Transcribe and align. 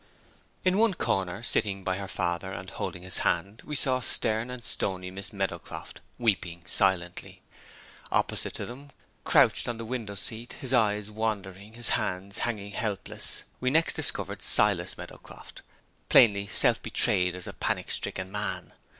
In 0.65 0.79
one 0.79 0.95
corner, 0.95 1.43
sitting 1.43 1.83
by 1.83 1.97
her 1.97 2.07
father, 2.07 2.51
and 2.51 2.71
holding 2.71 3.03
his 3.03 3.19
hand, 3.19 3.61
we 3.63 3.75
saw 3.75 3.99
stern 3.99 4.49
and 4.49 4.63
stony 4.63 5.11
Miss 5.11 5.31
Meadowcroft 5.31 6.01
weeping 6.17 6.63
silently. 6.65 7.43
Opposite 8.11 8.55
to 8.55 8.65
them, 8.65 8.89
crouched 9.25 9.69
on 9.69 9.77
the 9.77 9.85
window 9.85 10.15
seat, 10.15 10.53
his 10.53 10.73
eyes 10.73 11.11
wandering, 11.11 11.73
his 11.75 11.89
hands 11.89 12.39
hanging 12.39 12.71
helpless, 12.71 13.43
we 13.59 13.69
next 13.69 13.93
discovered 13.93 14.41
Silas 14.41 14.97
Meadowcroft, 14.97 15.61
plainly 16.09 16.47
self 16.47 16.81
betrayed 16.81 17.35
as 17.35 17.45
a 17.45 17.53
panic 17.53 17.91
stricken 17.91 18.31
man. 18.31 18.73